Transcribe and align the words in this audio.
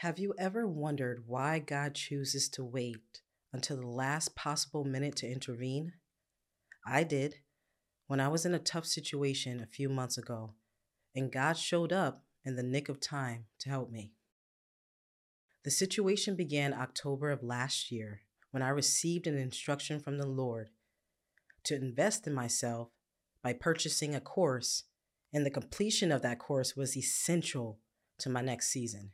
Have 0.00 0.18
you 0.18 0.32
ever 0.38 0.66
wondered 0.66 1.24
why 1.26 1.58
God 1.58 1.94
chooses 1.94 2.48
to 2.52 2.64
wait 2.64 3.20
until 3.52 3.76
the 3.76 3.86
last 3.86 4.34
possible 4.34 4.82
minute 4.82 5.14
to 5.16 5.30
intervene? 5.30 5.92
I 6.86 7.04
did 7.04 7.34
when 8.06 8.18
I 8.18 8.28
was 8.28 8.46
in 8.46 8.54
a 8.54 8.58
tough 8.58 8.86
situation 8.86 9.60
a 9.60 9.66
few 9.66 9.90
months 9.90 10.16
ago, 10.16 10.54
and 11.14 11.30
God 11.30 11.58
showed 11.58 11.92
up 11.92 12.24
in 12.46 12.56
the 12.56 12.62
nick 12.62 12.88
of 12.88 12.98
time 12.98 13.44
to 13.58 13.68
help 13.68 13.90
me. 13.90 14.14
The 15.64 15.70
situation 15.70 16.34
began 16.34 16.72
October 16.72 17.30
of 17.30 17.42
last 17.42 17.92
year 17.92 18.22
when 18.52 18.62
I 18.62 18.70
received 18.70 19.26
an 19.26 19.36
instruction 19.36 20.00
from 20.00 20.16
the 20.16 20.26
Lord 20.26 20.70
to 21.64 21.76
invest 21.76 22.26
in 22.26 22.32
myself 22.32 22.88
by 23.42 23.52
purchasing 23.52 24.14
a 24.14 24.20
course, 24.22 24.84
and 25.30 25.44
the 25.44 25.50
completion 25.50 26.10
of 26.10 26.22
that 26.22 26.38
course 26.38 26.74
was 26.74 26.96
essential 26.96 27.80
to 28.20 28.30
my 28.30 28.40
next 28.40 28.68
season. 28.68 29.10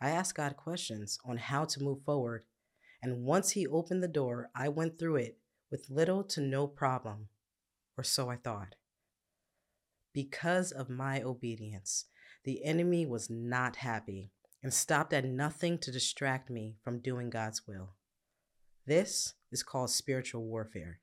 I 0.00 0.10
asked 0.10 0.36
God 0.36 0.56
questions 0.56 1.18
on 1.24 1.36
how 1.38 1.64
to 1.64 1.82
move 1.82 2.02
forward, 2.04 2.44
and 3.02 3.24
once 3.24 3.50
He 3.50 3.66
opened 3.66 4.02
the 4.02 4.08
door, 4.08 4.50
I 4.54 4.68
went 4.68 4.98
through 4.98 5.16
it 5.16 5.38
with 5.70 5.90
little 5.90 6.24
to 6.24 6.40
no 6.40 6.66
problem, 6.66 7.28
or 7.96 8.04
so 8.04 8.30
I 8.30 8.36
thought. 8.36 8.74
Because 10.12 10.72
of 10.72 10.88
my 10.88 11.22
obedience, 11.22 12.06
the 12.44 12.64
enemy 12.64 13.06
was 13.06 13.28
not 13.28 13.76
happy 13.76 14.32
and 14.62 14.72
stopped 14.72 15.12
at 15.12 15.24
nothing 15.24 15.78
to 15.78 15.92
distract 15.92 16.50
me 16.50 16.76
from 16.82 17.00
doing 17.00 17.30
God's 17.30 17.66
will. 17.66 17.90
This 18.86 19.34
is 19.52 19.62
called 19.62 19.90
spiritual 19.90 20.44
warfare. 20.44 21.00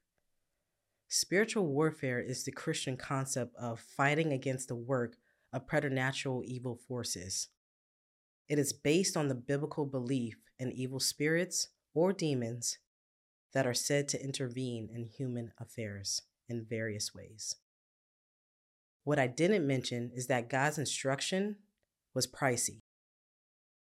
Spiritual 1.07 1.67
warfare 1.67 2.19
is 2.19 2.43
the 2.43 2.51
Christian 2.51 2.97
concept 2.97 3.55
of 3.57 3.79
fighting 3.79 4.33
against 4.33 4.67
the 4.67 4.75
work 4.75 5.17
of 5.53 5.67
preternatural 5.67 6.41
evil 6.45 6.79
forces. 6.87 7.49
It 8.47 8.59
is 8.59 8.73
based 8.73 9.17
on 9.17 9.27
the 9.27 9.35
biblical 9.35 9.85
belief 9.85 10.37
in 10.59 10.71
evil 10.71 10.99
spirits 10.99 11.69
or 11.93 12.13
demons 12.13 12.77
that 13.53 13.65
are 13.65 13.73
said 13.73 14.07
to 14.09 14.23
intervene 14.23 14.89
in 14.93 15.05
human 15.05 15.51
affairs 15.59 16.21
in 16.47 16.65
various 16.69 17.13
ways. 17.15 17.55
What 19.03 19.19
I 19.19 19.27
didn't 19.27 19.65
mention 19.65 20.11
is 20.13 20.27
that 20.27 20.49
God's 20.49 20.77
instruction 20.77 21.57
was 22.13 22.27
pricey. 22.27 22.81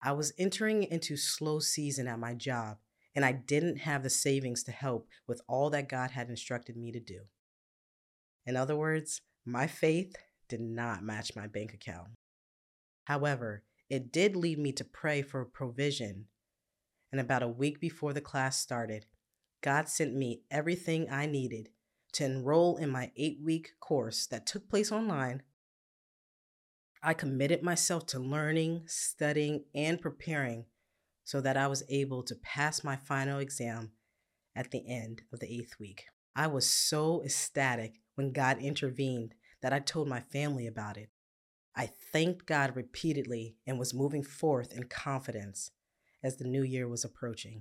I 0.02 0.12
was 0.12 0.32
entering 0.36 0.82
into 0.84 1.16
slow 1.16 1.60
season 1.60 2.08
at 2.08 2.18
my 2.18 2.34
job, 2.34 2.78
and 3.14 3.24
I 3.24 3.32
didn't 3.32 3.78
have 3.78 4.02
the 4.02 4.10
savings 4.10 4.64
to 4.64 4.72
help 4.72 5.06
with 5.26 5.40
all 5.48 5.70
that 5.70 5.88
God 5.88 6.10
had 6.10 6.28
instructed 6.28 6.76
me 6.76 6.90
to 6.92 7.00
do. 7.00 7.20
In 8.44 8.56
other 8.56 8.74
words, 8.76 9.20
my 9.44 9.66
faith 9.66 10.16
did 10.48 10.60
not 10.60 11.04
match 11.04 11.36
my 11.36 11.46
bank 11.46 11.72
account. 11.72 12.08
However, 13.04 13.62
it 13.92 14.10
did 14.10 14.34
lead 14.34 14.58
me 14.58 14.72
to 14.72 14.84
pray 14.86 15.20
for 15.20 15.44
provision. 15.44 16.24
And 17.12 17.20
about 17.20 17.42
a 17.42 17.48
week 17.48 17.78
before 17.78 18.14
the 18.14 18.22
class 18.22 18.58
started, 18.58 19.04
God 19.62 19.86
sent 19.86 20.14
me 20.14 20.44
everything 20.50 21.08
I 21.10 21.26
needed 21.26 21.68
to 22.14 22.24
enroll 22.24 22.78
in 22.78 22.88
my 22.88 23.10
eight 23.18 23.40
week 23.44 23.72
course 23.80 24.26
that 24.28 24.46
took 24.46 24.66
place 24.70 24.90
online. 24.90 25.42
I 27.02 27.12
committed 27.12 27.62
myself 27.62 28.06
to 28.06 28.18
learning, 28.18 28.84
studying, 28.86 29.64
and 29.74 30.00
preparing 30.00 30.64
so 31.24 31.42
that 31.42 31.58
I 31.58 31.66
was 31.66 31.84
able 31.90 32.22
to 32.22 32.34
pass 32.36 32.82
my 32.82 32.96
final 32.96 33.40
exam 33.40 33.90
at 34.56 34.70
the 34.70 34.88
end 34.88 35.20
of 35.34 35.40
the 35.40 35.52
eighth 35.52 35.74
week. 35.78 36.04
I 36.34 36.46
was 36.46 36.66
so 36.66 37.22
ecstatic 37.22 38.00
when 38.14 38.32
God 38.32 38.58
intervened 38.58 39.34
that 39.60 39.74
I 39.74 39.80
told 39.80 40.08
my 40.08 40.20
family 40.20 40.66
about 40.66 40.96
it. 40.96 41.10
I 41.74 41.86
thanked 41.86 42.46
God 42.46 42.76
repeatedly 42.76 43.56
and 43.66 43.78
was 43.78 43.94
moving 43.94 44.22
forth 44.22 44.72
in 44.72 44.84
confidence 44.84 45.70
as 46.22 46.36
the 46.36 46.44
new 46.44 46.62
year 46.62 46.86
was 46.86 47.04
approaching. 47.04 47.60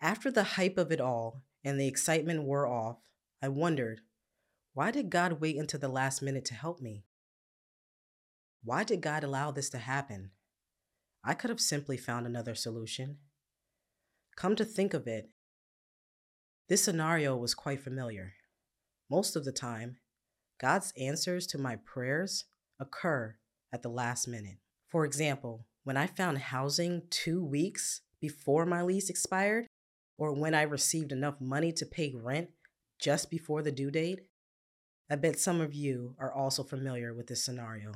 After 0.00 0.30
the 0.30 0.44
hype 0.44 0.78
of 0.78 0.92
it 0.92 1.00
all 1.00 1.42
and 1.64 1.80
the 1.80 1.88
excitement 1.88 2.44
wore 2.44 2.66
off, 2.66 2.98
I 3.42 3.48
wondered 3.48 4.00
why 4.72 4.92
did 4.92 5.10
God 5.10 5.40
wait 5.40 5.56
until 5.56 5.80
the 5.80 5.88
last 5.88 6.22
minute 6.22 6.44
to 6.46 6.54
help 6.54 6.80
me? 6.80 7.04
Why 8.62 8.84
did 8.84 9.00
God 9.00 9.24
allow 9.24 9.50
this 9.50 9.70
to 9.70 9.78
happen? 9.78 10.30
I 11.24 11.34
could 11.34 11.50
have 11.50 11.60
simply 11.60 11.96
found 11.96 12.26
another 12.26 12.54
solution. 12.54 13.18
Come 14.36 14.54
to 14.54 14.64
think 14.64 14.94
of 14.94 15.08
it, 15.08 15.30
this 16.68 16.84
scenario 16.84 17.34
was 17.34 17.54
quite 17.54 17.80
familiar. 17.80 18.34
Most 19.10 19.36
of 19.36 19.44
the 19.44 19.52
time, 19.52 19.96
God's 20.60 20.92
answers 20.98 21.46
to 21.48 21.58
my 21.58 21.76
prayers 21.76 22.44
occur 22.80 23.36
at 23.72 23.82
the 23.82 23.88
last 23.88 24.26
minute. 24.26 24.58
For 24.88 25.04
example, 25.04 25.66
when 25.84 25.96
I 25.96 26.06
found 26.06 26.38
housing 26.38 27.02
two 27.10 27.44
weeks 27.44 28.00
before 28.20 28.66
my 28.66 28.82
lease 28.82 29.08
expired, 29.08 29.66
or 30.18 30.32
when 30.32 30.54
I 30.54 30.62
received 30.62 31.12
enough 31.12 31.40
money 31.40 31.72
to 31.72 31.86
pay 31.86 32.12
rent 32.14 32.50
just 33.00 33.30
before 33.30 33.62
the 33.62 33.72
due 33.72 33.90
date. 33.90 34.26
I 35.08 35.16
bet 35.16 35.38
some 35.38 35.60
of 35.60 35.72
you 35.72 36.16
are 36.18 36.32
also 36.32 36.64
familiar 36.64 37.14
with 37.14 37.28
this 37.28 37.44
scenario. 37.44 37.92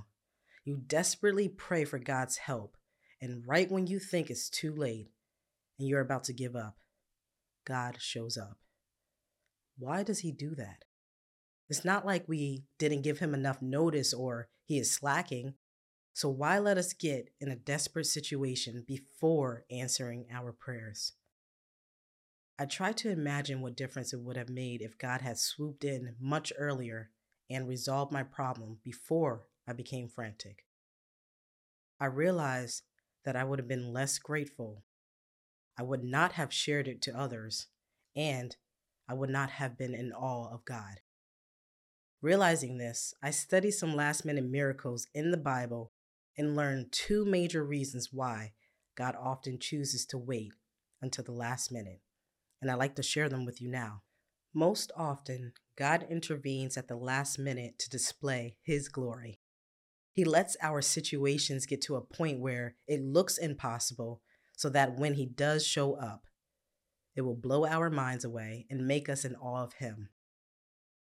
You 0.64 0.76
desperately 0.86 1.48
pray 1.48 1.84
for 1.84 1.98
God's 1.98 2.36
help, 2.36 2.76
and 3.20 3.42
right 3.46 3.70
when 3.70 3.88
you 3.88 3.98
think 3.98 4.30
it's 4.30 4.48
too 4.48 4.72
late 4.72 5.10
and 5.78 5.88
you're 5.88 6.00
about 6.00 6.24
to 6.24 6.32
give 6.32 6.54
up, 6.54 6.76
God 7.66 7.96
shows 8.00 8.38
up. 8.38 8.58
Why 9.76 10.04
does 10.04 10.20
He 10.20 10.30
do 10.30 10.54
that? 10.54 10.84
It's 11.72 11.86
not 11.86 12.04
like 12.04 12.28
we 12.28 12.64
didn't 12.78 13.00
give 13.00 13.20
him 13.20 13.32
enough 13.32 13.62
notice 13.62 14.12
or 14.12 14.48
he 14.66 14.78
is 14.78 14.92
slacking. 14.92 15.54
So 16.12 16.28
why 16.28 16.58
let 16.58 16.76
us 16.76 16.92
get 16.92 17.30
in 17.40 17.48
a 17.48 17.56
desperate 17.56 18.04
situation 18.04 18.84
before 18.86 19.64
answering 19.70 20.26
our 20.30 20.52
prayers? 20.52 21.14
I 22.58 22.66
try 22.66 22.92
to 22.92 23.08
imagine 23.08 23.62
what 23.62 23.74
difference 23.74 24.12
it 24.12 24.20
would 24.20 24.36
have 24.36 24.50
made 24.50 24.82
if 24.82 24.98
God 24.98 25.22
had 25.22 25.38
swooped 25.38 25.82
in 25.82 26.14
much 26.20 26.52
earlier 26.58 27.08
and 27.48 27.66
resolved 27.66 28.12
my 28.12 28.22
problem 28.22 28.76
before 28.84 29.46
I 29.66 29.72
became 29.72 30.08
frantic. 30.08 30.66
I 31.98 32.04
realized 32.04 32.82
that 33.24 33.34
I 33.34 33.44
would 33.44 33.58
have 33.58 33.68
been 33.68 33.94
less 33.94 34.18
grateful. 34.18 34.84
I 35.78 35.84
would 35.84 36.04
not 36.04 36.32
have 36.32 36.52
shared 36.52 36.86
it 36.86 37.00
to 37.00 37.18
others, 37.18 37.68
and 38.14 38.54
I 39.08 39.14
would 39.14 39.30
not 39.30 39.48
have 39.52 39.78
been 39.78 39.94
in 39.94 40.12
awe 40.12 40.52
of 40.52 40.66
God. 40.66 41.00
Realizing 42.22 42.78
this, 42.78 43.14
I 43.20 43.32
studied 43.32 43.72
some 43.72 43.96
last 43.96 44.24
minute 44.24 44.48
miracles 44.48 45.08
in 45.12 45.32
the 45.32 45.36
Bible 45.36 45.90
and 46.38 46.54
learned 46.54 46.92
two 46.92 47.24
major 47.24 47.64
reasons 47.64 48.10
why 48.12 48.52
God 48.96 49.16
often 49.20 49.58
chooses 49.58 50.06
to 50.06 50.18
wait 50.18 50.52
until 51.00 51.24
the 51.24 51.32
last 51.32 51.72
minute, 51.72 52.00
and 52.60 52.70
I'd 52.70 52.78
like 52.78 52.94
to 52.94 53.02
share 53.02 53.28
them 53.28 53.44
with 53.44 53.60
you 53.60 53.68
now. 53.68 54.02
Most 54.54 54.92
often, 54.96 55.52
God 55.76 56.06
intervenes 56.08 56.76
at 56.76 56.86
the 56.86 56.94
last 56.94 57.40
minute 57.40 57.76
to 57.80 57.90
display 57.90 58.56
His 58.62 58.88
glory. 58.88 59.40
He 60.12 60.24
lets 60.24 60.56
our 60.62 60.80
situations 60.80 61.66
get 61.66 61.80
to 61.82 61.96
a 61.96 62.02
point 62.02 62.38
where 62.38 62.76
it 62.86 63.02
looks 63.02 63.36
impossible 63.36 64.20
so 64.56 64.68
that 64.68 64.96
when 64.96 65.14
He 65.14 65.26
does 65.26 65.66
show 65.66 65.94
up, 65.94 66.26
it 67.16 67.22
will 67.22 67.34
blow 67.34 67.66
our 67.66 67.90
minds 67.90 68.24
away 68.24 68.66
and 68.70 68.86
make 68.86 69.08
us 69.08 69.24
in 69.24 69.34
awe 69.34 69.64
of 69.64 69.72
Him. 69.74 70.10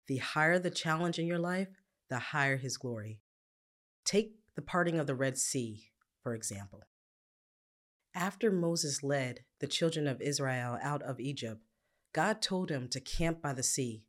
The 0.08 0.18
higher 0.18 0.60
the 0.60 0.70
challenge 0.70 1.20
in 1.20 1.26
your 1.26 1.40
life, 1.40 1.70
the 2.10 2.20
higher 2.20 2.58
his 2.58 2.78
glory. 2.78 3.20
Take 4.06 4.36
the 4.56 4.62
parting 4.62 5.00
of 5.00 5.08
the 5.08 5.16
Red 5.16 5.38
Sea, 5.38 5.90
for 6.22 6.36
example. 6.36 6.82
After 8.14 8.52
Moses 8.52 9.02
led 9.02 9.46
the 9.60 9.68
children 9.68 10.08
of 10.08 10.22
Israel 10.22 10.78
out 10.82 11.02
of 11.02 11.20
Egypt, 11.20 11.62
God 12.14 12.42
told 12.42 12.70
him 12.70 12.88
to 12.90 13.00
camp 13.00 13.42
by 13.42 13.54
the 13.54 13.64
sea. 13.64 14.04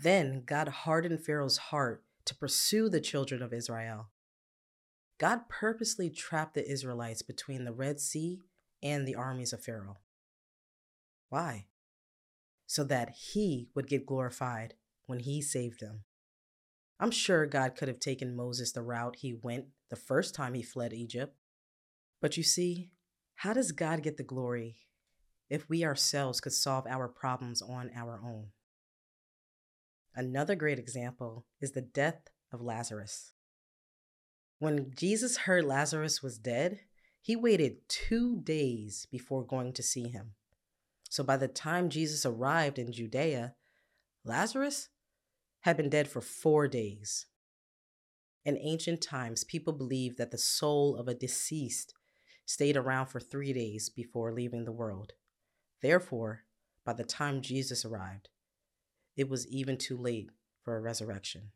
Then 0.00 0.42
God 0.44 0.68
hardened 0.68 1.24
Pharaoh's 1.24 1.56
heart 1.56 2.04
to 2.26 2.34
pursue 2.34 2.88
the 2.88 3.00
children 3.00 3.42
of 3.42 3.52
Israel. 3.52 4.10
God 5.18 5.48
purposely 5.48 6.10
trapped 6.10 6.54
the 6.54 6.68
Israelites 6.68 7.22
between 7.22 7.64
the 7.64 7.72
Red 7.72 8.00
Sea 8.00 8.40
and 8.82 9.06
the 9.06 9.14
armies 9.14 9.52
of 9.52 9.64
Pharaoh. 9.64 9.98
Why? 11.28 11.66
So 12.66 12.84
that 12.84 13.10
he 13.10 13.68
would 13.74 13.86
get 13.86 14.04
glorified 14.04 14.74
when 15.06 15.20
he 15.20 15.42
saved 15.42 15.80
them. 15.80 16.04
I'm 17.00 17.10
sure 17.10 17.46
God 17.46 17.74
could 17.76 17.88
have 17.88 17.98
taken 17.98 18.36
Moses 18.36 18.72
the 18.72 18.82
route 18.82 19.16
he 19.18 19.34
went 19.34 19.66
the 19.90 19.96
first 19.96 20.34
time 20.34 20.54
he 20.54 20.62
fled 20.62 20.92
Egypt. 20.92 21.36
But 22.20 22.36
you 22.36 22.42
see, 22.42 22.90
how 23.36 23.52
does 23.52 23.72
God 23.72 24.02
get 24.02 24.16
the 24.16 24.22
glory 24.22 24.76
if 25.50 25.68
we 25.68 25.84
ourselves 25.84 26.40
could 26.40 26.52
solve 26.52 26.86
our 26.86 27.08
problems 27.08 27.60
on 27.60 27.90
our 27.96 28.20
own? 28.24 28.48
Another 30.14 30.54
great 30.54 30.78
example 30.78 31.46
is 31.60 31.72
the 31.72 31.80
death 31.80 32.28
of 32.52 32.60
Lazarus. 32.60 33.32
When 34.58 34.92
Jesus 34.94 35.38
heard 35.38 35.64
Lazarus 35.64 36.22
was 36.22 36.38
dead, 36.38 36.80
he 37.20 37.34
waited 37.34 37.88
two 37.88 38.40
days 38.42 39.06
before 39.10 39.44
going 39.44 39.72
to 39.72 39.82
see 39.82 40.08
him. 40.08 40.34
So 41.10 41.24
by 41.24 41.36
the 41.36 41.48
time 41.48 41.88
Jesus 41.88 42.24
arrived 42.24 42.78
in 42.78 42.92
Judea, 42.92 43.54
Lazarus 44.24 44.88
had 45.62 45.76
been 45.76 45.88
dead 45.88 46.08
for 46.08 46.20
four 46.20 46.68
days. 46.68 47.26
In 48.44 48.56
ancient 48.58 49.00
times, 49.00 49.44
people 49.44 49.72
believed 49.72 50.18
that 50.18 50.30
the 50.30 50.38
soul 50.38 50.96
of 50.96 51.08
a 51.08 51.14
deceased 51.14 51.94
stayed 52.44 52.76
around 52.76 53.06
for 53.06 53.20
three 53.20 53.52
days 53.52 53.88
before 53.88 54.32
leaving 54.32 54.64
the 54.64 54.72
world. 54.72 55.12
Therefore, 55.80 56.42
by 56.84 56.92
the 56.92 57.04
time 57.04 57.42
Jesus 57.42 57.84
arrived, 57.84 58.28
it 59.16 59.28
was 59.28 59.46
even 59.48 59.76
too 59.76 59.96
late 59.96 60.30
for 60.62 60.76
a 60.76 60.80
resurrection. 60.80 61.50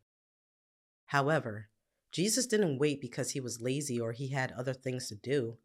However, 1.06 1.68
Jesus 2.12 2.46
didn't 2.46 2.78
wait 2.78 3.00
because 3.00 3.32
he 3.32 3.40
was 3.40 3.60
lazy 3.60 4.00
or 4.00 4.12
he 4.12 4.28
had 4.28 4.52
other 4.52 4.74
things 4.74 5.08
to 5.08 5.14
do. 5.14 5.58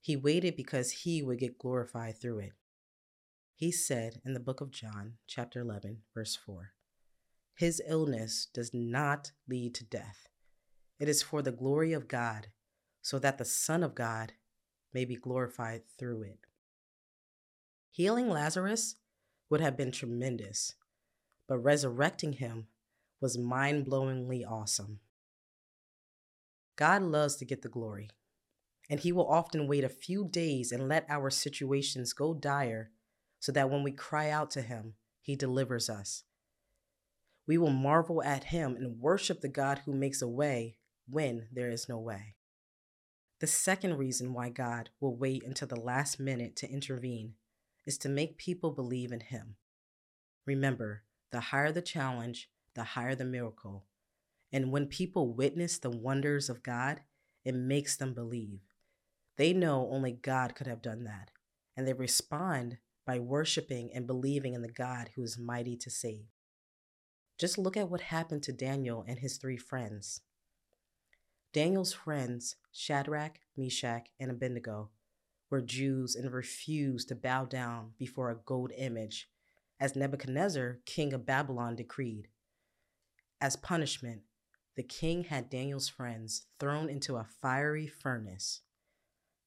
He 0.00 0.16
waited 0.16 0.56
because 0.56 0.90
he 0.90 1.22
would 1.22 1.38
get 1.38 1.58
glorified 1.58 2.20
through 2.20 2.40
it. 2.40 2.52
He 3.58 3.72
said 3.72 4.20
in 4.24 4.34
the 4.34 4.40
book 4.40 4.60
of 4.60 4.70
John, 4.70 5.14
chapter 5.26 5.62
11, 5.62 6.02
verse 6.14 6.36
4 6.36 6.74
His 7.56 7.82
illness 7.88 8.46
does 8.54 8.70
not 8.72 9.32
lead 9.48 9.74
to 9.74 9.84
death. 9.84 10.28
It 11.00 11.08
is 11.08 11.24
for 11.24 11.42
the 11.42 11.50
glory 11.50 11.92
of 11.92 12.06
God, 12.06 12.50
so 13.02 13.18
that 13.18 13.36
the 13.36 13.44
Son 13.44 13.82
of 13.82 13.96
God 13.96 14.34
may 14.94 15.04
be 15.04 15.16
glorified 15.16 15.82
through 15.98 16.22
it. 16.22 16.38
Healing 17.90 18.28
Lazarus 18.28 18.94
would 19.50 19.60
have 19.60 19.76
been 19.76 19.90
tremendous, 19.90 20.76
but 21.48 21.58
resurrecting 21.58 22.34
him 22.34 22.68
was 23.20 23.36
mind 23.36 23.86
blowingly 23.86 24.44
awesome. 24.48 25.00
God 26.76 27.02
loves 27.02 27.34
to 27.34 27.44
get 27.44 27.62
the 27.62 27.68
glory, 27.68 28.10
and 28.88 29.00
He 29.00 29.10
will 29.10 29.26
often 29.28 29.66
wait 29.66 29.82
a 29.82 29.88
few 29.88 30.28
days 30.28 30.70
and 30.70 30.88
let 30.88 31.06
our 31.08 31.28
situations 31.28 32.12
go 32.12 32.34
dire 32.34 32.92
so 33.40 33.52
that 33.52 33.70
when 33.70 33.82
we 33.82 33.92
cry 33.92 34.30
out 34.30 34.50
to 34.52 34.62
Him, 34.62 34.94
He 35.20 35.36
delivers 35.36 35.88
us. 35.88 36.24
We 37.46 37.58
will 37.58 37.70
marvel 37.70 38.22
at 38.22 38.44
Him 38.44 38.76
and 38.76 39.00
worship 39.00 39.40
the 39.40 39.48
God 39.48 39.82
who 39.84 39.92
makes 39.94 40.20
a 40.20 40.28
way 40.28 40.76
when 41.08 41.48
there 41.52 41.70
is 41.70 41.88
no 41.88 41.98
way. 41.98 42.34
The 43.40 43.46
second 43.46 43.96
reason 43.96 44.34
why 44.34 44.48
God 44.48 44.90
will 45.00 45.16
wait 45.16 45.44
until 45.44 45.68
the 45.68 45.80
last 45.80 46.18
minute 46.18 46.56
to 46.56 46.70
intervene 46.70 47.34
is 47.86 47.96
to 47.98 48.08
make 48.08 48.36
people 48.36 48.72
believe 48.72 49.12
in 49.12 49.20
Him. 49.20 49.56
Remember, 50.44 51.04
the 51.30 51.40
higher 51.40 51.72
the 51.72 51.82
challenge, 51.82 52.50
the 52.74 52.82
higher 52.82 53.14
the 53.14 53.24
miracle. 53.24 53.84
And 54.52 54.72
when 54.72 54.86
people 54.86 55.32
witness 55.32 55.78
the 55.78 55.90
wonders 55.90 56.48
of 56.48 56.62
God, 56.62 57.00
it 57.44 57.54
makes 57.54 57.96
them 57.96 58.12
believe. 58.12 58.60
They 59.36 59.52
know 59.52 59.88
only 59.90 60.12
God 60.12 60.54
could 60.54 60.66
have 60.66 60.82
done 60.82 61.04
that, 61.04 61.30
and 61.76 61.86
they 61.86 61.92
respond 61.92 62.78
by 63.08 63.18
worshiping 63.18 63.90
and 63.94 64.06
believing 64.06 64.52
in 64.52 64.60
the 64.60 64.68
God 64.68 65.08
who 65.16 65.22
is 65.22 65.38
mighty 65.38 65.78
to 65.78 65.88
save. 65.88 66.26
Just 67.38 67.56
look 67.56 67.74
at 67.74 67.88
what 67.88 68.02
happened 68.02 68.42
to 68.42 68.52
Daniel 68.52 69.02
and 69.08 69.20
his 69.20 69.38
three 69.38 69.56
friends. 69.56 70.20
Daniel's 71.54 71.94
friends, 71.94 72.56
Shadrach, 72.70 73.38
Meshach, 73.56 74.10
and 74.20 74.30
Abednego, 74.30 74.90
were 75.48 75.62
Jews 75.62 76.16
and 76.16 76.30
refused 76.30 77.08
to 77.08 77.14
bow 77.14 77.46
down 77.46 77.92
before 77.98 78.30
a 78.30 78.40
gold 78.44 78.72
image, 78.76 79.30
as 79.80 79.96
Nebuchadnezzar, 79.96 80.80
king 80.84 81.14
of 81.14 81.24
Babylon, 81.24 81.76
decreed. 81.76 82.28
As 83.40 83.56
punishment, 83.56 84.20
the 84.76 84.82
king 84.82 85.24
had 85.24 85.48
Daniel's 85.48 85.88
friends 85.88 86.42
thrown 86.60 86.90
into 86.90 87.16
a 87.16 87.26
fiery 87.40 87.86
furnace. 87.86 88.60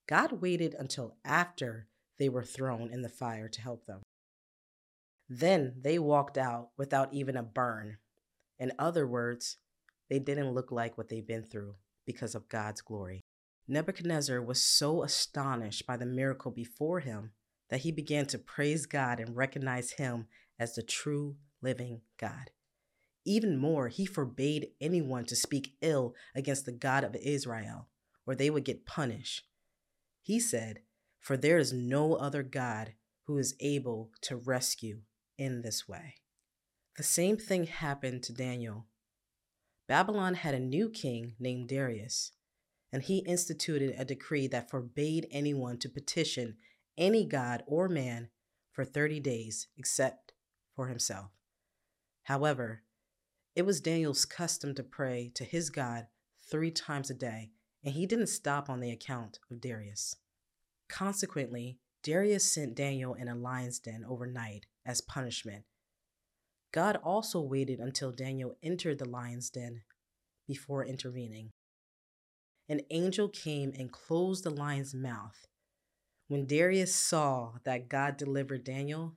God 0.07 0.41
waited 0.41 0.75
until 0.79 1.17
after 1.23 1.85
they 2.19 2.29
were 2.29 2.43
thrown 2.43 2.91
in 2.91 3.01
the 3.01 3.09
fire 3.09 3.47
to 3.49 3.61
help 3.61 3.85
them. 3.85 4.01
Then 5.29 5.75
they 5.81 5.97
walked 5.97 6.37
out 6.37 6.69
without 6.77 7.13
even 7.13 7.37
a 7.37 7.43
burn. 7.43 7.97
In 8.59 8.73
other 8.77 9.07
words, 9.07 9.57
they 10.09 10.19
didn't 10.19 10.53
look 10.53 10.71
like 10.71 10.97
what 10.97 11.09
they'd 11.09 11.25
been 11.25 11.43
through 11.43 11.75
because 12.05 12.35
of 12.35 12.49
God's 12.49 12.81
glory. 12.81 13.21
Nebuchadnezzar 13.67 14.41
was 14.41 14.61
so 14.61 15.03
astonished 15.03 15.87
by 15.87 15.95
the 15.95 16.05
miracle 16.05 16.51
before 16.51 16.99
him 16.99 17.31
that 17.69 17.81
he 17.81 17.91
began 17.91 18.25
to 18.25 18.37
praise 18.37 18.85
God 18.85 19.19
and 19.19 19.35
recognize 19.37 19.91
him 19.91 20.27
as 20.59 20.75
the 20.75 20.83
true 20.83 21.37
living 21.61 22.01
God. 22.19 22.51
Even 23.25 23.57
more, 23.57 23.87
he 23.87 24.05
forbade 24.05 24.71
anyone 24.81 25.25
to 25.25 25.35
speak 25.35 25.75
ill 25.81 26.13
against 26.35 26.65
the 26.65 26.71
God 26.71 27.03
of 27.03 27.15
Israel, 27.15 27.87
or 28.25 28.35
they 28.35 28.49
would 28.49 28.65
get 28.65 28.85
punished. 28.85 29.43
He 30.21 30.39
said, 30.39 30.81
For 31.21 31.37
there 31.37 31.59
is 31.59 31.71
no 31.71 32.15
other 32.15 32.43
God 32.43 32.93
who 33.25 33.37
is 33.37 33.55
able 33.59 34.11
to 34.21 34.35
rescue 34.35 35.01
in 35.37 35.61
this 35.61 35.87
way. 35.87 36.15
The 36.97 37.03
same 37.03 37.37
thing 37.37 37.65
happened 37.65 38.23
to 38.23 38.33
Daniel. 38.33 38.87
Babylon 39.87 40.33
had 40.33 40.53
a 40.53 40.59
new 40.59 40.89
king 40.89 41.35
named 41.39 41.69
Darius, 41.69 42.31
and 42.91 43.03
he 43.03 43.19
instituted 43.19 43.95
a 43.97 44.03
decree 44.03 44.47
that 44.47 44.69
forbade 44.69 45.27
anyone 45.31 45.77
to 45.79 45.89
petition 45.89 46.57
any 46.97 47.25
god 47.25 47.63
or 47.67 47.87
man 47.87 48.29
for 48.71 48.83
30 48.83 49.19
days 49.19 49.67
except 49.77 50.33
for 50.75 50.87
himself. 50.87 51.31
However, 52.23 52.83
it 53.55 53.63
was 53.63 53.79
Daniel's 53.79 54.25
custom 54.25 54.73
to 54.75 54.83
pray 54.83 55.31
to 55.35 55.43
his 55.43 55.69
God 55.69 56.07
three 56.49 56.71
times 56.71 57.09
a 57.09 57.13
day, 57.13 57.51
and 57.83 57.93
he 57.93 58.05
didn't 58.05 58.27
stop 58.27 58.69
on 58.69 58.79
the 58.79 58.91
account 58.91 59.39
of 59.49 59.61
Darius. 59.61 60.15
Consequently, 60.91 61.79
Darius 62.03 62.51
sent 62.51 62.75
Daniel 62.75 63.13
in 63.13 63.29
a 63.29 63.35
lion's 63.35 63.79
den 63.79 64.03
overnight 64.07 64.65
as 64.85 64.99
punishment. 64.99 65.63
God 66.73 66.97
also 67.01 67.39
waited 67.39 67.79
until 67.79 68.11
Daniel 68.11 68.57
entered 68.61 68.99
the 68.99 69.07
lion's 69.07 69.49
den 69.49 69.83
before 70.47 70.85
intervening. 70.85 71.51
An 72.67 72.81
angel 72.89 73.29
came 73.29 73.71
and 73.77 73.91
closed 73.91 74.43
the 74.43 74.49
lion's 74.49 74.93
mouth. 74.93 75.47
When 76.27 76.45
Darius 76.45 76.93
saw 76.93 77.53
that 77.63 77.87
God 77.87 78.17
delivered 78.17 78.65
Daniel, 78.65 79.15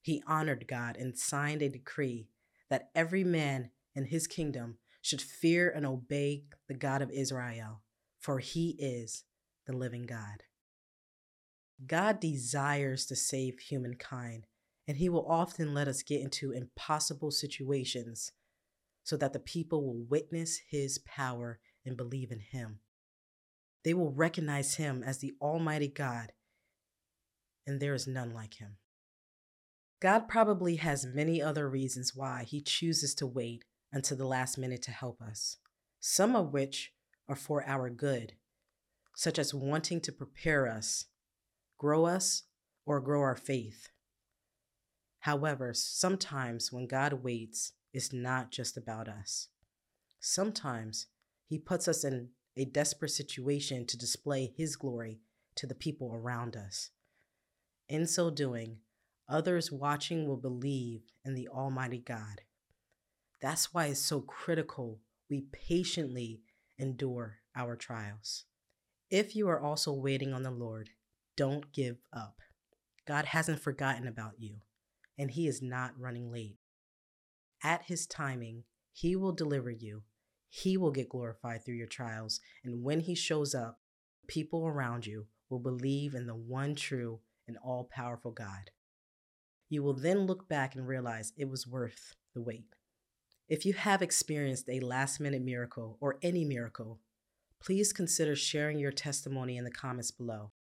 he 0.00 0.22
honored 0.26 0.66
God 0.66 0.96
and 0.96 1.18
signed 1.18 1.60
a 1.60 1.68
decree 1.68 2.28
that 2.70 2.88
every 2.94 3.24
man 3.24 3.70
in 3.94 4.06
his 4.06 4.26
kingdom 4.26 4.78
should 5.02 5.20
fear 5.20 5.70
and 5.70 5.84
obey 5.84 6.44
the 6.66 6.74
God 6.74 7.02
of 7.02 7.10
Israel, 7.10 7.82
for 8.18 8.38
he 8.38 8.70
is 8.78 9.24
the 9.66 9.74
living 9.74 10.06
God. 10.06 10.44
God 11.86 12.20
desires 12.20 13.06
to 13.06 13.16
save 13.16 13.58
humankind, 13.58 14.46
and 14.86 14.96
he 14.96 15.08
will 15.08 15.26
often 15.28 15.74
let 15.74 15.88
us 15.88 16.02
get 16.02 16.20
into 16.20 16.52
impossible 16.52 17.30
situations 17.30 18.32
so 19.02 19.16
that 19.16 19.32
the 19.32 19.38
people 19.38 19.84
will 19.84 20.04
witness 20.08 20.60
his 20.70 20.98
power 20.98 21.60
and 21.84 21.96
believe 21.96 22.30
in 22.30 22.40
him. 22.40 22.80
They 23.84 23.94
will 23.94 24.12
recognize 24.12 24.76
him 24.76 25.02
as 25.02 25.18
the 25.18 25.34
Almighty 25.40 25.88
God, 25.88 26.32
and 27.66 27.80
there 27.80 27.94
is 27.94 28.06
none 28.06 28.32
like 28.32 28.54
him. 28.54 28.76
God 30.04 30.28
probably 30.28 30.76
has 30.76 31.06
many 31.06 31.40
other 31.40 31.66
reasons 31.66 32.14
why 32.14 32.44
He 32.46 32.60
chooses 32.60 33.14
to 33.14 33.26
wait 33.26 33.64
until 33.90 34.18
the 34.18 34.26
last 34.26 34.58
minute 34.58 34.82
to 34.82 34.90
help 34.90 35.22
us, 35.22 35.56
some 35.98 36.36
of 36.36 36.52
which 36.52 36.92
are 37.26 37.34
for 37.34 37.66
our 37.66 37.88
good, 37.88 38.34
such 39.16 39.38
as 39.38 39.54
wanting 39.54 40.02
to 40.02 40.12
prepare 40.12 40.68
us, 40.68 41.06
grow 41.78 42.06
us, 42.06 42.42
or 42.86 43.00
grow 43.00 43.20
our 43.20 43.36
faith. 43.36 43.88
However, 45.20 45.72
sometimes 45.72 46.70
when 46.70 46.86
God 46.86 47.24
waits, 47.24 47.72
it's 47.92 48.12
not 48.12 48.50
just 48.50 48.76
about 48.76 49.08
us. 49.08 49.48
Sometimes 50.20 51.06
He 51.46 51.58
puts 51.58 51.88
us 51.88 52.04
in 52.04 52.28
a 52.56 52.64
desperate 52.64 53.10
situation 53.10 53.86
to 53.86 53.98
display 53.98 54.52
His 54.56 54.76
glory 54.76 55.20
to 55.56 55.66
the 55.66 55.74
people 55.74 56.12
around 56.14 56.56
us. 56.56 56.90
In 57.88 58.06
so 58.06 58.30
doing, 58.30 58.78
Others 59.28 59.72
watching 59.72 60.28
will 60.28 60.36
believe 60.36 61.02
in 61.24 61.34
the 61.34 61.48
Almighty 61.48 61.98
God. 61.98 62.42
That's 63.40 63.72
why 63.72 63.86
it's 63.86 64.00
so 64.00 64.20
critical 64.20 65.00
we 65.30 65.46
patiently 65.50 66.42
endure 66.78 67.38
our 67.56 67.74
trials. 67.74 68.44
If 69.10 69.34
you 69.34 69.48
are 69.48 69.60
also 69.60 69.92
waiting 69.92 70.34
on 70.34 70.42
the 70.42 70.50
Lord, 70.50 70.90
don't 71.36 71.72
give 71.72 71.96
up. 72.12 72.40
God 73.06 73.26
hasn't 73.26 73.60
forgotten 73.60 74.06
about 74.06 74.34
you, 74.38 74.56
and 75.18 75.30
He 75.30 75.46
is 75.46 75.60
not 75.60 75.98
running 75.98 76.30
late. 76.30 76.56
At 77.62 77.82
His 77.86 78.06
timing, 78.06 78.64
He 78.92 79.16
will 79.16 79.32
deliver 79.32 79.70
you. 79.70 80.02
He 80.48 80.76
will 80.76 80.92
get 80.92 81.08
glorified 81.08 81.64
through 81.64 81.74
your 81.74 81.86
trials, 81.86 82.40
and 82.64 82.82
when 82.82 83.00
He 83.00 83.14
shows 83.14 83.54
up, 83.54 83.80
people 84.26 84.66
around 84.66 85.06
you 85.06 85.26
will 85.50 85.58
believe 85.58 86.14
in 86.14 86.26
the 86.26 86.34
one 86.34 86.74
true 86.74 87.20
and 87.46 87.56
all 87.62 87.88
powerful 87.92 88.30
God. 88.30 88.70
You 89.68 89.82
will 89.82 89.94
then 89.94 90.26
look 90.26 90.48
back 90.48 90.74
and 90.74 90.86
realize 90.86 91.32
it 91.36 91.48
was 91.48 91.66
worth 91.66 92.14
the 92.34 92.42
wait. 92.42 92.66
If 93.48 93.66
you 93.66 93.74
have 93.74 94.02
experienced 94.02 94.68
a 94.68 94.80
last 94.80 95.20
minute 95.20 95.42
miracle 95.42 95.98
or 96.00 96.18
any 96.22 96.44
miracle, 96.44 97.00
please 97.60 97.92
consider 97.92 98.34
sharing 98.36 98.78
your 98.78 98.92
testimony 98.92 99.56
in 99.56 99.64
the 99.64 99.70
comments 99.70 100.10
below. 100.10 100.52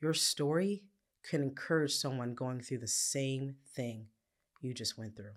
Your 0.00 0.14
story 0.14 0.84
can 1.22 1.42
encourage 1.42 1.94
someone 1.94 2.34
going 2.34 2.60
through 2.60 2.78
the 2.78 2.86
same 2.86 3.56
thing 3.74 4.06
you 4.60 4.72
just 4.72 4.96
went 4.96 5.16
through. 5.16 5.36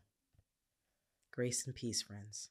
Grace 1.32 1.66
and 1.66 1.76
peace, 1.76 2.02
friends. 2.02 2.50